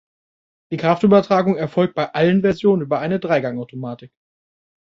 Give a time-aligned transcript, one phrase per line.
[0.71, 4.11] Die Kraftübertragung erfolgt bei allen Versionen über eine Dreigangautomatik.